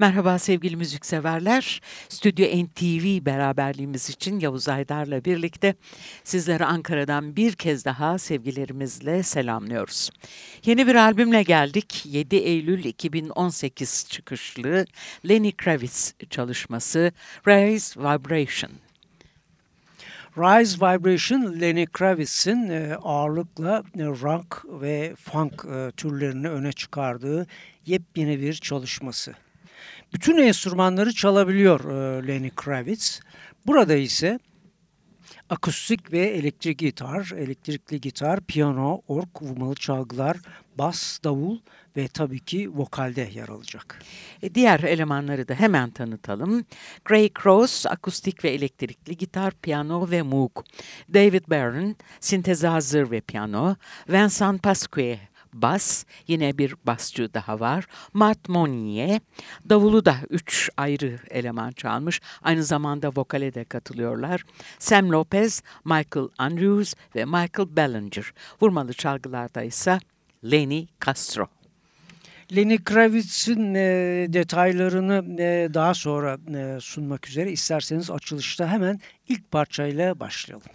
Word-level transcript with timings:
Merhaba 0.00 0.38
sevgili 0.38 0.76
müzikseverler. 0.76 1.80
Stüdyo 2.08 2.46
NTV 2.46 3.26
beraberliğimiz 3.26 4.10
için 4.10 4.40
Yavuz 4.40 4.68
Aydar'la 4.68 5.24
birlikte 5.24 5.74
sizlere 6.24 6.64
Ankara'dan 6.64 7.36
bir 7.36 7.52
kez 7.52 7.84
daha 7.84 8.18
sevgilerimizle 8.18 9.22
selamlıyoruz. 9.22 10.10
Yeni 10.64 10.86
bir 10.86 10.94
albümle 10.94 11.42
geldik. 11.42 12.02
7 12.06 12.36
Eylül 12.36 12.84
2018 12.84 14.06
çıkışlı 14.10 14.86
Lenny 15.28 15.52
Kravitz 15.52 16.14
çalışması 16.30 17.12
Rise 17.46 18.00
Vibration. 18.00 18.72
Rise 20.36 20.76
Vibration, 20.76 21.60
Lenny 21.60 21.86
Kravitz'in 21.86 22.70
e, 22.70 22.94
ağırlıkla 23.02 23.82
e, 23.98 24.04
rock 24.04 24.64
ve 24.80 25.14
funk 25.14 25.64
e, 25.64 25.90
türlerini 25.96 26.48
öne 26.48 26.72
çıkardığı 26.72 27.46
yepyeni 27.86 28.40
bir 28.40 28.54
çalışması. 28.54 29.34
Bütün 30.14 30.36
enstrümanları 30.36 31.12
çalabiliyor 31.12 31.80
e, 31.84 32.26
Lenny 32.26 32.50
Kravitz. 32.50 33.20
Burada 33.66 33.94
ise 33.94 34.38
akustik 35.50 36.12
ve 36.12 36.18
elektrik 36.18 36.78
gitar, 36.78 37.32
elektrikli 37.36 38.00
gitar, 38.00 38.40
piyano, 38.40 39.02
ork, 39.08 39.42
vurmalı 39.42 39.74
çalgılar, 39.74 40.36
bas, 40.78 41.18
davul 41.24 41.58
ve 41.96 42.08
tabii 42.08 42.40
ki 42.40 42.70
vokalde 42.74 43.28
yer 43.34 43.48
alacak. 43.48 44.02
E, 44.42 44.54
diğer 44.54 44.80
elemanları 44.80 45.48
da 45.48 45.54
hemen 45.54 45.90
tanıtalım. 45.90 46.64
Gray 47.04 47.30
Cross, 47.42 47.86
akustik 47.86 48.44
ve 48.44 48.50
elektrikli 48.50 49.16
gitar, 49.16 49.54
piyano 49.62 50.10
ve 50.10 50.22
moog. 50.22 50.52
David 51.14 51.44
Barron, 51.48 51.96
sintezazır 52.20 53.10
ve 53.10 53.20
piyano. 53.20 53.76
Vincent 54.08 54.62
Pasquier, 54.62 55.18
bas, 55.52 56.04
yine 56.26 56.58
bir 56.58 56.74
basçı 56.84 57.34
daha 57.34 57.60
var. 57.60 57.86
Matt 58.12 58.48
Monnier, 58.48 59.20
davulu 59.68 60.04
da 60.04 60.16
üç 60.30 60.70
ayrı 60.76 61.18
eleman 61.30 61.72
çalmış. 61.72 62.20
Aynı 62.42 62.64
zamanda 62.64 63.08
vokale 63.16 63.54
de 63.54 63.64
katılıyorlar. 63.64 64.44
Sam 64.78 65.10
Lopez, 65.10 65.62
Michael 65.84 66.28
Andrews 66.38 66.94
ve 67.16 67.24
Michael 67.24 67.76
Ballinger. 67.76 68.32
Vurmalı 68.60 68.92
çalgılarda 68.92 69.62
ise 69.62 69.98
Lenny 70.44 70.86
Castro. 71.06 71.48
Lenny 72.56 72.78
Kravitz'in 72.78 73.74
e, 73.74 74.26
detaylarını 74.28 75.42
e, 75.42 75.74
daha 75.74 75.94
sonra 75.94 76.38
e, 76.54 76.80
sunmak 76.80 77.28
üzere 77.28 77.52
isterseniz 77.52 78.10
açılışta 78.10 78.68
hemen 78.68 79.00
ilk 79.28 79.50
parçayla 79.50 80.20
başlayalım. 80.20 80.66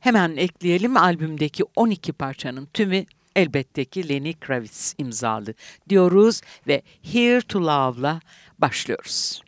Hemen 0.00 0.36
ekleyelim 0.36 0.96
albümdeki 0.96 1.64
12 1.76 2.12
parçanın 2.12 2.66
tümü 2.74 3.04
elbette 3.36 3.84
ki 3.84 4.08
Lenny 4.08 4.32
Kravitz 4.32 4.94
imzalı 4.98 5.54
diyoruz 5.88 6.40
ve 6.66 6.82
Here 7.02 7.40
to 7.40 7.60
Love'la 7.60 8.20
başlıyoruz. 8.58 9.44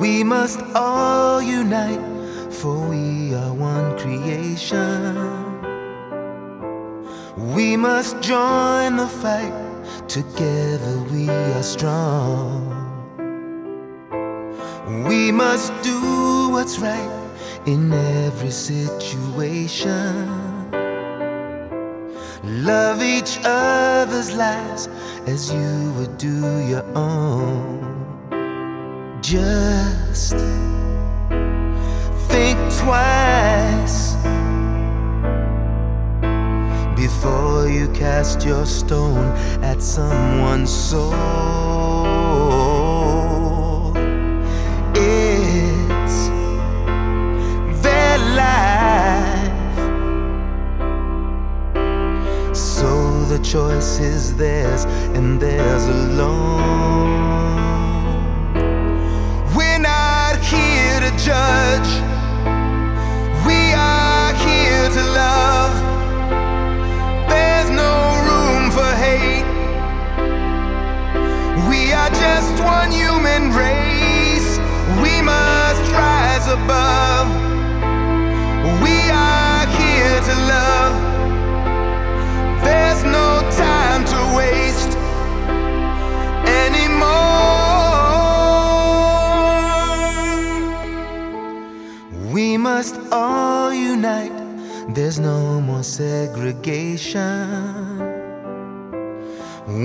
We 0.00 0.24
must 0.24 0.60
all 0.74 1.40
unite, 1.40 2.00
for 2.50 2.88
we 2.88 3.34
are 3.34 3.52
one 3.52 3.96
creation. 3.98 5.01
We 7.72 7.78
must 7.78 8.20
join 8.20 8.98
the 8.98 9.06
fight, 9.06 9.54
together 10.06 10.94
we 11.10 11.30
are 11.30 11.62
strong. 11.62 12.68
We 15.08 15.32
must 15.32 15.72
do 15.82 16.50
what's 16.50 16.78
right 16.80 17.10
in 17.64 17.90
every 18.26 18.50
situation. 18.50 20.28
Love 22.44 23.02
each 23.02 23.38
other's 23.42 24.36
lives 24.36 24.90
as 25.26 25.50
you 25.50 25.94
would 25.96 26.18
do 26.18 26.40
your 26.68 26.84
own. 26.94 27.80
Just 29.22 30.36
think 32.28 32.58
twice 32.84 34.12
before 37.02 37.68
you 37.68 37.88
cast 37.88 38.44
your 38.44 38.64
stone 38.64 39.26
at 39.60 39.82
someone's 39.82 40.70
soul. 40.70 41.12
It's 44.94 46.18
their 47.82 48.18
life, 48.44 49.78
so 52.54 53.24
the 53.24 53.40
choice 53.42 53.98
is 53.98 54.36
theirs 54.36 54.84
and 55.16 55.40
theirs 55.40 55.84
alone. 55.86 57.00
We're 59.56 59.80
not 59.80 60.36
here 60.52 61.00
to 61.00 61.10
judge, 61.28 61.90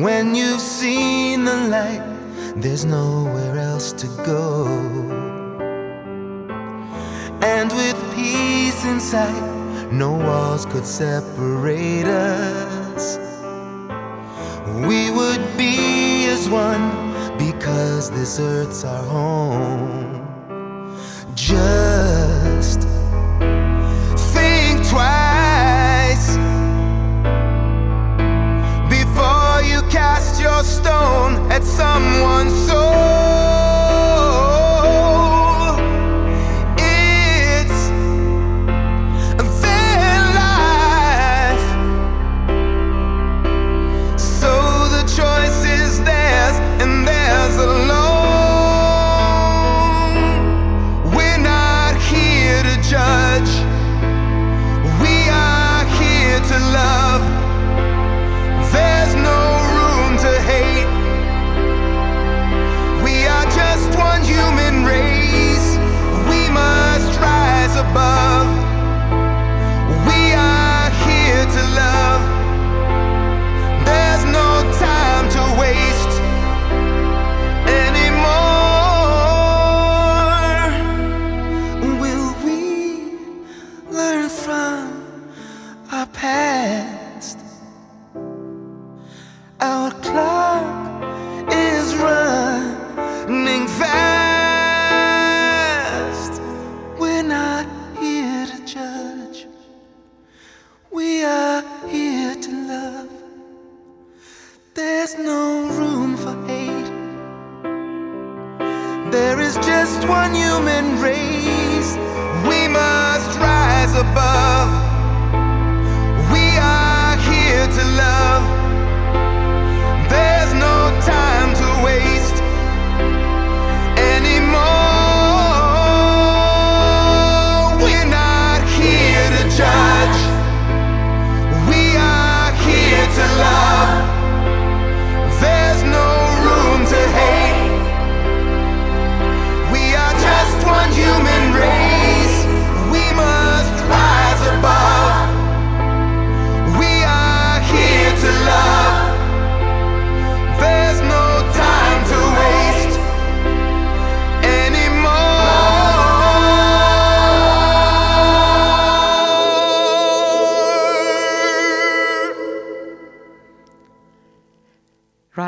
When 0.01 0.33
you've 0.33 0.61
seen 0.61 1.43
the 1.43 1.67
light, 1.67 2.02
there's 2.55 2.85
nowhere 2.85 3.57
else 3.57 3.91
to 3.93 4.07
go. 4.25 4.66
And 7.41 7.72
with 7.73 7.97
peace 8.16 8.85
in 8.85 9.02
sight, 9.02 9.91
no 9.91 10.13
walls 10.13 10.66
could 10.66 10.85
separate 10.85 12.05
us. 12.05 13.17
We 14.87 15.11
would 15.11 15.41
be 15.57 16.28
as 16.28 16.47
one 16.49 17.13
because 17.37 18.09
this 18.11 18.40
earth's 18.40 18.85
our 18.85 19.03
home. 19.03 20.25
Just 21.35 21.97
some 31.78 32.16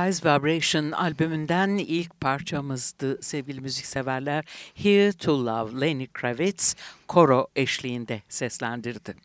Rise 0.10 0.30
Vibration 0.30 0.92
albümünden 0.92 1.70
ilk 1.70 2.22
parçamızdı 2.22 3.22
sevgili 3.22 3.62
müzikseverler. 3.62 4.46
Here 4.76 5.12
to 5.12 5.46
Love 5.46 5.82
Lenny 5.82 6.08
Kravitz 6.08 6.76
koro 7.08 7.48
eşliğinde 7.56 8.22
seslendirdi. 8.30 9.16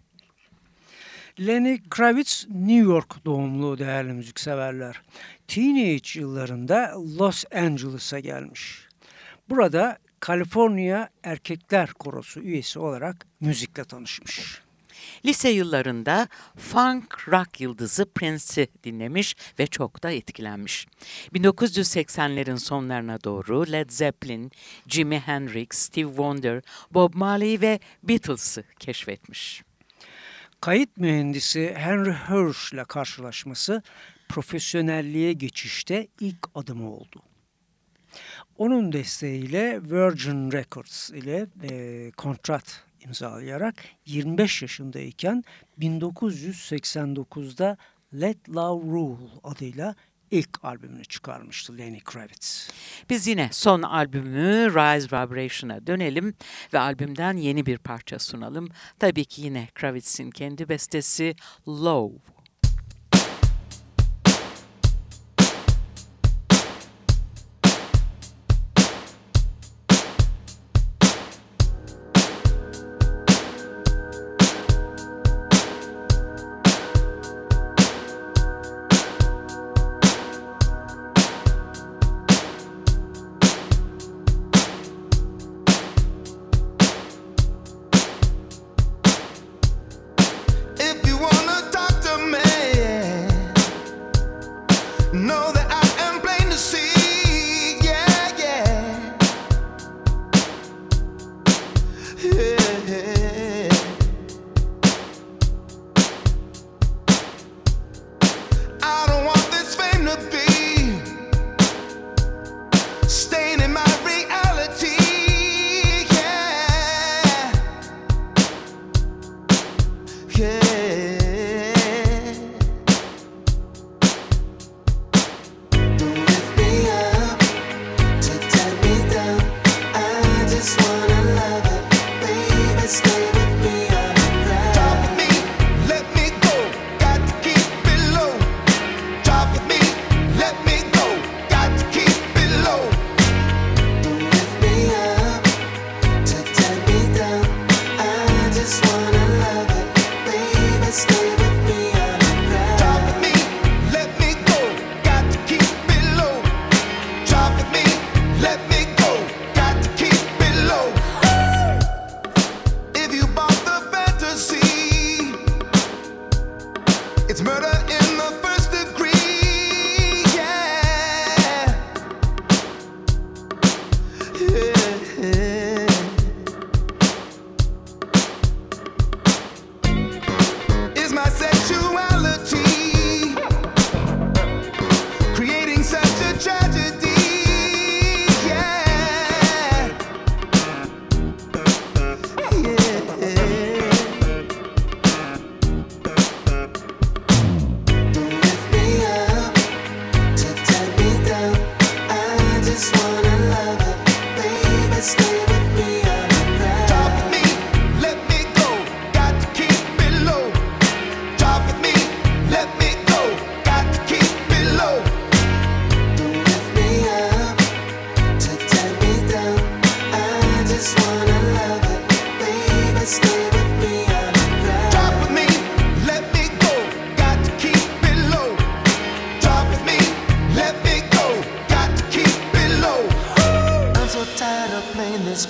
Lenny 1.40 1.78
Kravitz 1.90 2.46
New 2.50 2.92
York 2.92 3.25
doğumlu 3.25 3.78
değerli 3.78 4.12
müzikseverler. 4.12 5.02
Teenage 5.48 6.20
yıllarında 6.20 6.94
Los 7.19 7.44
Angeles'a 7.54 8.19
gelmiş. 8.19 8.88
Burada 9.48 9.98
Kaliforniya 10.20 11.08
Erkekler 11.22 11.92
Korosu 11.92 12.40
üyesi 12.40 12.78
olarak 12.78 13.26
müzikle 13.40 13.84
tanışmış. 13.84 14.63
Lise 15.25 15.49
yıllarında 15.49 16.29
funk 16.56 17.29
rock 17.29 17.61
yıldızı 17.61 18.05
Prince'i 18.05 18.69
dinlemiş 18.85 19.37
ve 19.59 19.67
çok 19.67 20.03
da 20.03 20.11
etkilenmiş. 20.11 20.87
1980'lerin 21.35 22.59
sonlarına 22.59 23.25
doğru 23.25 23.73
Led 23.73 23.91
Zeppelin, 23.91 24.53
Jimi 24.89 25.19
Hendrix, 25.19 25.69
Steve 25.71 26.09
Wonder, 26.09 26.62
Bob 26.91 27.15
Marley 27.15 27.61
ve 27.61 27.81
Beatles'ı 28.03 28.65
keşfetmiş. 28.79 29.62
Kayıt 30.61 30.97
mühendisi 30.97 31.75
Henry 31.77 32.12
Hirsch 32.12 32.75
ile 32.75 32.85
karşılaşması 32.85 33.83
profesyonelliğe 34.29 35.33
geçişte 35.33 36.09
ilk 36.21 36.39
adımı 36.55 36.91
oldu. 36.91 37.23
Onun 38.59 38.93
desteğiyle 38.93 39.81
Virgin 39.83 40.53
Records 40.53 41.11
ile 41.11 41.47
e, 41.62 42.11
kontrat 42.17 42.85
imzalayarak 43.05 43.75
25 44.06 44.62
yaşındayken 44.62 45.45
1989'da 45.81 47.77
Let 48.15 48.49
Love 48.49 48.91
Rule 48.91 49.31
adıyla 49.45 49.95
ilk 50.31 50.65
albümünü 50.65 51.05
çıkarmıştı 51.05 51.79
Lenny 51.79 52.01
Kravitz. 52.01 52.71
Biz 53.11 53.27
yine 53.27 53.49
son 53.53 53.83
albümü 53.83 54.71
Rise 54.71 55.06
Vibration'a 55.06 55.87
dönelim 55.87 56.35
ve 56.73 56.79
albümden 56.79 57.37
yeni 57.37 57.67
bir 57.67 57.79
parça 57.79 58.19
sunalım. 58.19 58.69
Tabii 58.99 59.25
ki 59.25 59.43
yine 59.43 59.69
Kravitz'in 59.75 60.31
kendi 60.31 60.69
bestesi 60.69 61.35
Love. 61.69 62.33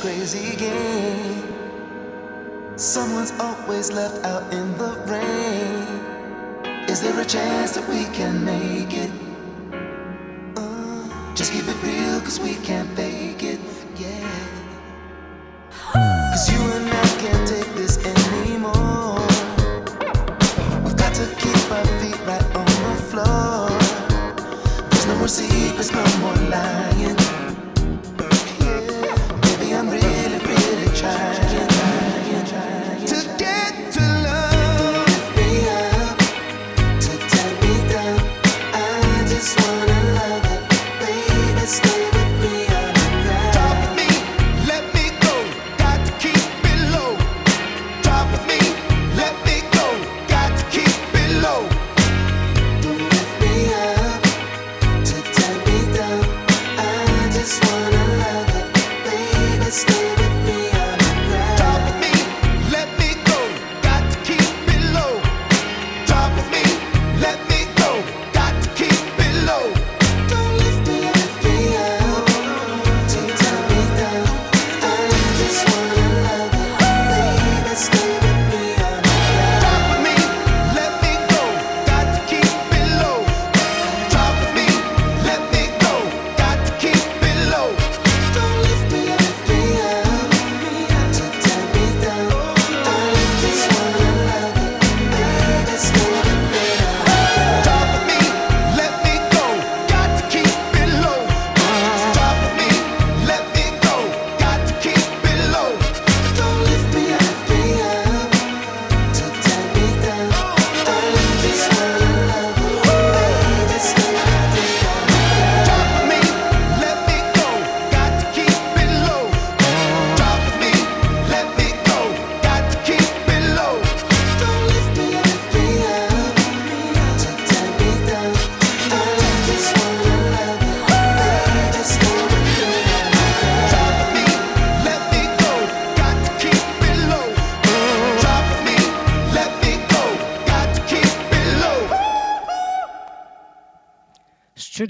crazy 0.05 0.55
game. 0.57 1.43
Someone's 2.77 3.33
always 3.41 3.91
left 3.91 4.23
out 4.23 4.53
in 4.53 4.77
the 4.77 4.93
rain. 5.09 6.85
Is 6.91 7.01
there 7.01 7.19
a 7.19 7.25
chance 7.25 7.71
that 7.73 7.89
we 7.89 8.05
can 8.13 8.45
make 8.45 8.93
it? 8.93 9.11
Uh, 10.59 11.35
just 11.35 11.55
keep 11.55 11.67
it 11.67 11.83
real, 11.83 12.21
cause 12.21 12.39
we 12.39 12.57
can't 12.57 12.91
fake 12.95 13.24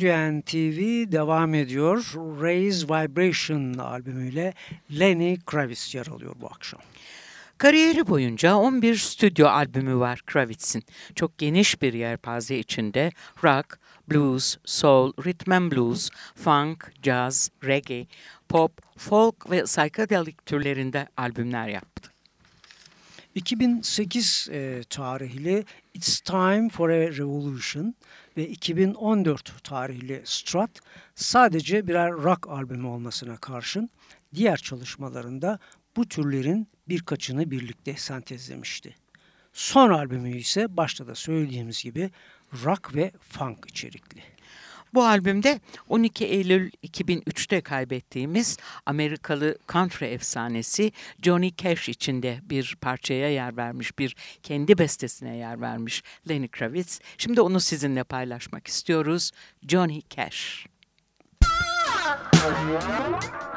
Hidrojen 0.04 0.40
TV 0.40 1.12
devam 1.12 1.54
ediyor. 1.54 2.12
Raise 2.40 2.84
Vibration 2.86 3.74
albümüyle 3.74 4.54
Lenny 4.98 5.36
Kravitz 5.46 5.94
yer 5.94 6.06
alıyor 6.06 6.34
bu 6.40 6.46
akşam. 6.46 6.80
Kariyeri 7.58 8.06
boyunca 8.06 8.56
11 8.56 8.96
stüdyo 8.96 9.48
albümü 9.48 9.96
var 9.96 10.22
Kravitz'in. 10.26 10.82
Çok 11.14 11.38
geniş 11.38 11.82
bir 11.82 11.92
yelpaze 11.92 12.58
içinde 12.58 13.12
rock, 13.44 13.78
blues, 14.10 14.56
soul, 14.64 15.12
rhythm 15.24 15.52
and 15.52 15.72
blues, 15.72 16.10
funk, 16.34 16.92
jazz, 17.02 17.50
reggae, 17.64 18.06
pop, 18.48 18.72
folk 18.96 19.50
ve 19.50 19.62
psychedelic 19.62 20.36
türlerinde 20.46 21.08
albümler 21.16 21.68
yaptı. 21.68 22.10
2008 23.34 24.48
e, 24.52 24.82
tarihli 24.90 25.64
It's 25.94 26.20
Time 26.20 26.68
for 26.68 26.90
a 26.90 27.10
Revolution 27.10 27.94
ve 28.36 28.48
2014 28.48 29.64
tarihli 29.64 30.22
Strat 30.24 30.70
sadece 31.14 31.86
birer 31.86 32.12
rock 32.12 32.48
albümü 32.48 32.86
olmasına 32.86 33.36
karşın 33.36 33.90
diğer 34.34 34.56
çalışmalarında 34.56 35.58
bu 35.96 36.08
türlerin 36.08 36.68
birkaçını 36.88 37.50
birlikte 37.50 37.94
sentezlemişti. 37.94 38.94
Son 39.52 39.90
albümü 39.90 40.36
ise 40.36 40.76
başta 40.76 41.06
da 41.06 41.14
söylediğimiz 41.14 41.82
gibi 41.82 42.10
rock 42.64 42.94
ve 42.94 43.12
funk 43.20 43.66
içerikli. 43.68 44.33
Bu 44.94 45.04
albümde 45.04 45.60
12 45.88 46.24
Eylül 46.24 46.70
2003'te 46.70 47.60
kaybettiğimiz 47.60 48.56
Amerikalı 48.86 49.58
country 49.68 50.04
efsanesi 50.04 50.92
Johnny 51.22 51.56
Cash 51.56 51.88
içinde 51.88 52.38
bir 52.42 52.76
parçaya 52.80 53.32
yer 53.32 53.56
vermiş, 53.56 53.98
bir 53.98 54.16
kendi 54.42 54.78
bestesine 54.78 55.36
yer 55.36 55.60
vermiş 55.60 56.02
Lenny 56.28 56.48
Kravitz. 56.48 57.00
Şimdi 57.18 57.40
onu 57.40 57.60
sizinle 57.60 58.04
paylaşmak 58.04 58.66
istiyoruz. 58.66 59.30
Johnny 59.68 60.02
Cash. 60.10 60.66
Thank 62.44 63.42
you. 63.42 63.53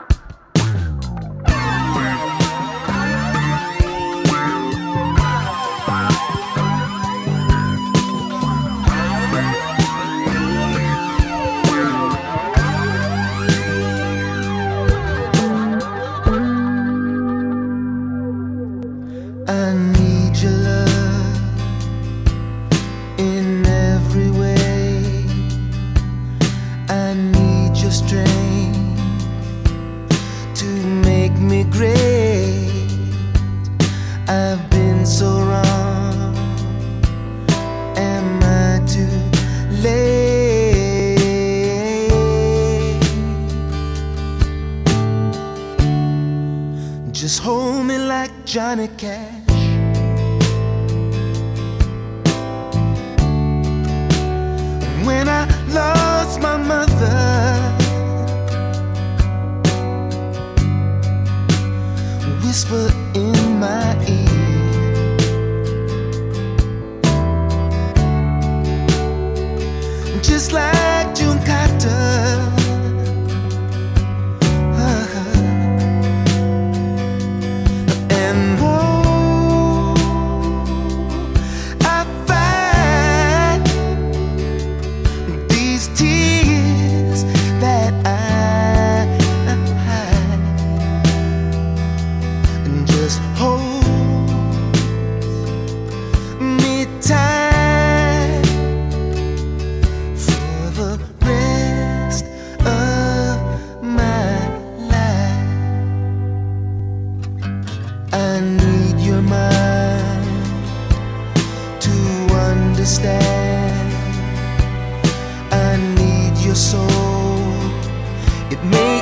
whisper 62.58 62.92
in 63.14 63.60
my 63.60 63.96
ear. 64.08 64.37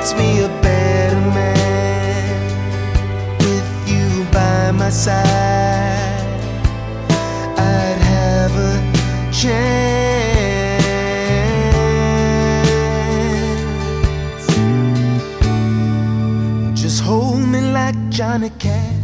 Makes 0.06 0.20
me 0.20 0.44
a 0.44 0.48
better 0.62 1.20
man 1.20 2.48
with 3.40 3.90
you 3.90 4.24
by 4.32 4.72
my 4.72 4.90
side. 4.92 5.24
I'd 7.58 8.00
have 8.14 8.56
a 8.56 8.80
chance. 9.34 9.66
Just 16.80 17.02
hold 17.02 17.40
me 17.40 17.62
like 17.72 17.96
Johnny 18.12 18.52
Cash. 18.60 18.95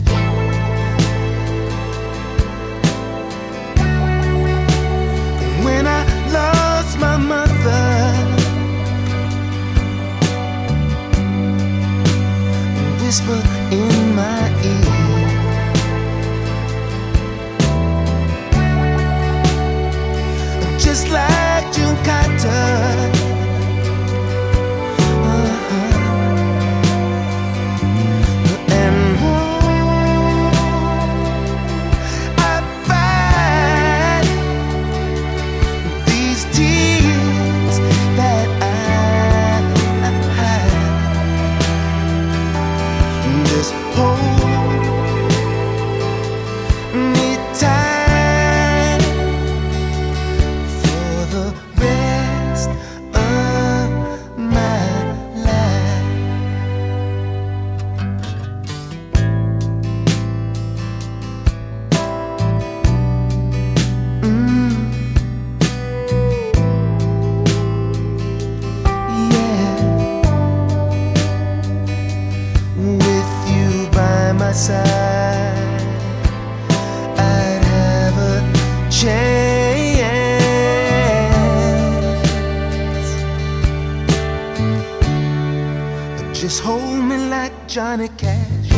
Just 86.42 86.64
hold 86.64 87.04
me 87.06 87.18
like 87.30 87.54
Johnny 87.68 88.08
Cash. 88.18 88.72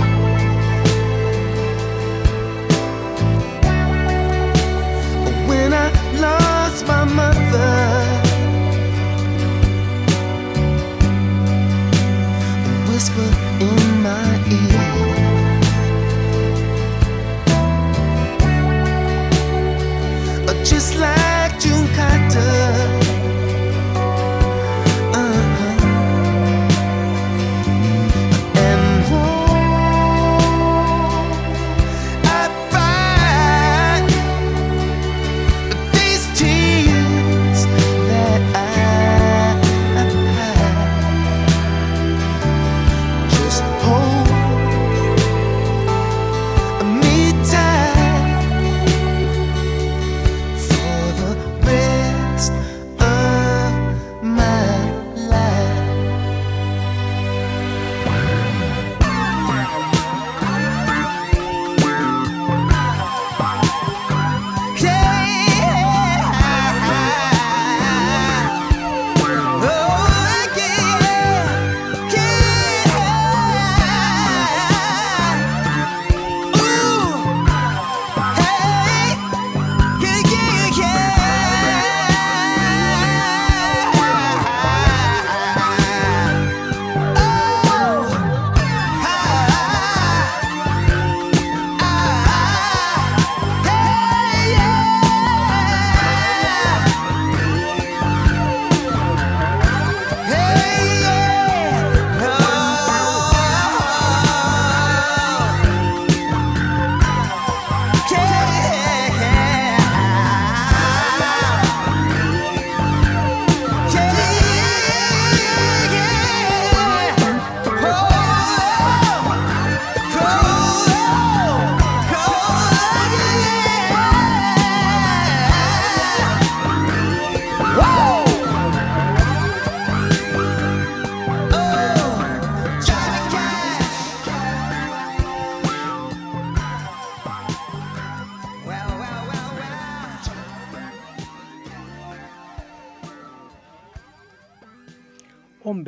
When 5.47 5.71
I 5.71 5.89
lost 6.19 6.85
my 6.85 7.05
mother. 7.05 8.02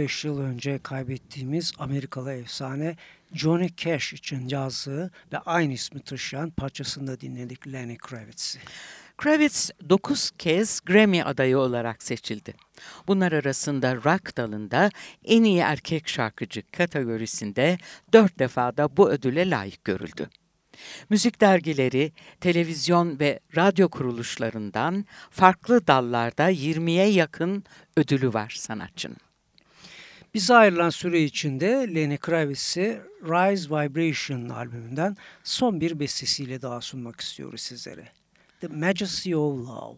15 0.05 0.25
yıl 0.25 0.39
önce 0.39 0.79
kaybettiğimiz 0.83 1.73
Amerikalı 1.79 2.33
efsane 2.33 2.95
Johnny 3.33 3.69
Cash 3.77 4.13
için 4.13 4.47
yazdığı 4.49 5.11
ve 5.33 5.37
aynı 5.37 5.73
ismi 5.73 5.99
taşıyan 5.99 6.49
parçasında 6.49 7.21
dinledik 7.21 7.67
Lenny 7.67 7.97
Kravitz'i. 7.97 8.59
Kravitz 9.17 9.71
9 9.89 10.31
kez 10.37 10.81
Grammy 10.85 11.23
adayı 11.23 11.57
olarak 11.57 12.03
seçildi. 12.03 12.53
Bunlar 13.07 13.31
arasında 13.31 13.95
rock 13.95 14.37
dalında 14.37 14.89
en 15.23 15.43
iyi 15.43 15.59
erkek 15.59 16.07
şarkıcı 16.07 16.61
kategorisinde 16.71 17.77
4 18.13 18.39
defa 18.39 18.77
da 18.77 18.97
bu 18.97 19.09
ödüle 19.09 19.49
layık 19.49 19.83
görüldü. 19.83 20.29
Müzik 21.09 21.41
dergileri, 21.41 22.11
televizyon 22.41 23.19
ve 23.19 23.39
radyo 23.55 23.89
kuruluşlarından 23.89 25.05
farklı 25.29 25.87
dallarda 25.87 26.51
20'ye 26.51 27.07
yakın 27.07 27.63
ödülü 27.97 28.33
var 28.33 28.55
sanatçının. 28.57 29.24
Bize 30.35 30.53
ayrılan 30.53 30.89
süre 30.89 31.23
içinde 31.23 31.65
Lenny 31.95 32.17
Kravitz'i 32.17 33.01
Rise 33.23 33.69
Vibration 33.69 34.49
albümünden 34.49 35.17
son 35.43 35.81
bir 35.81 35.99
bestesiyle 35.99 36.61
daha 36.61 36.81
sunmak 36.81 37.21
istiyoruz 37.21 37.61
sizlere. 37.61 38.07
The 38.61 38.67
Majesty 38.67 39.35
of 39.35 39.67
Love. 39.67 39.97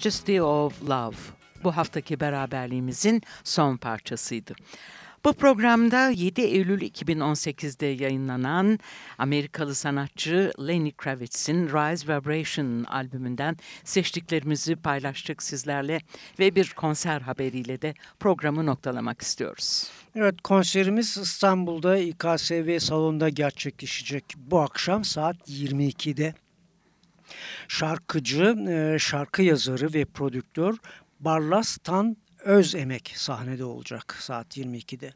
Majesty 0.00 0.40
of 0.40 0.82
Love 0.88 1.16
bu 1.64 1.76
haftaki 1.76 2.20
beraberliğimizin 2.20 3.22
son 3.44 3.76
parçasıydı. 3.76 4.54
Bu 5.24 5.32
programda 5.32 6.10
7 6.10 6.40
Eylül 6.40 6.80
2018'de 6.82 7.86
yayınlanan 7.86 8.78
Amerikalı 9.18 9.74
sanatçı 9.74 10.52
Lenny 10.68 10.92
Kravitz'in 10.92 11.68
Rise 11.68 12.06
Vibration 12.06 12.84
albümünden 12.84 13.56
seçtiklerimizi 13.84 14.76
paylaştık 14.76 15.42
sizlerle 15.42 16.00
ve 16.38 16.54
bir 16.54 16.72
konser 16.76 17.20
haberiyle 17.20 17.82
de 17.82 17.94
programı 18.20 18.66
noktalamak 18.66 19.22
istiyoruz. 19.22 19.90
Evet 20.16 20.40
konserimiz 20.40 21.16
İstanbul'da 21.16 21.98
İKSV 21.98 22.78
salonunda 22.78 23.28
gerçekleşecek 23.28 24.24
bu 24.36 24.60
akşam 24.60 25.04
saat 25.04 25.36
22'de. 25.48 26.34
Şarkıcı, 27.68 28.56
e, 28.68 28.98
şarkı 28.98 29.42
yazarı 29.42 29.94
ve 29.94 30.04
prodüktör 30.04 30.76
Barlas 31.20 31.76
Tan 31.76 32.16
Özemek 32.38 33.12
sahnede 33.16 33.64
olacak 33.64 34.16
saat 34.20 34.56
22'de. 34.56 35.12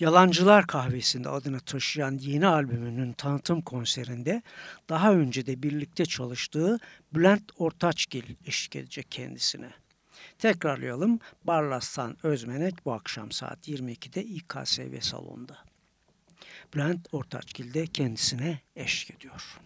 Yalancılar 0.00 0.66
Kahvesi'nde 0.66 1.28
adını 1.28 1.60
taşıyan 1.60 2.18
yeni 2.18 2.46
albümünün 2.46 3.12
tanıtım 3.12 3.60
konserinde 3.60 4.42
daha 4.88 5.12
önce 5.12 5.46
de 5.46 5.62
birlikte 5.62 6.06
çalıştığı 6.06 6.78
Bülent 7.14 7.42
Ortaçgil 7.56 8.34
eşlik 8.46 8.76
edecek 8.76 9.10
kendisine. 9.10 9.70
Tekrarlayalım. 10.38 11.18
Barlas'tan 11.44 12.16
Özmenek 12.22 12.84
bu 12.84 12.92
akşam 12.92 13.32
saat 13.32 13.68
22'de 13.68 14.24
İKSV 14.24 15.00
salonunda. 15.00 15.58
Bülent 16.74 17.08
Ortaçgil 17.12 17.74
de 17.74 17.86
kendisine 17.86 18.60
eşlik 18.76 19.16
ediyor. 19.16 19.58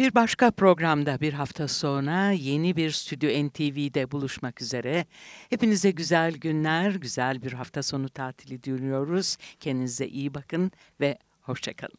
Bir 0.00 0.14
başka 0.14 0.50
programda 0.50 1.20
bir 1.20 1.32
hafta 1.32 1.68
sonra 1.68 2.30
yeni 2.30 2.76
bir 2.76 2.90
Stüdyo 2.90 3.46
NTV'de 3.46 4.10
buluşmak 4.10 4.62
üzere. 4.62 5.06
Hepinize 5.50 5.90
güzel 5.90 6.32
günler, 6.34 6.90
güzel 6.90 7.42
bir 7.42 7.52
hafta 7.52 7.82
sonu 7.82 8.08
tatili 8.08 8.62
diliyoruz. 8.62 9.36
Kendinize 9.60 10.06
iyi 10.06 10.34
bakın 10.34 10.72
ve 11.00 11.18
hoşçakalın. 11.40 11.98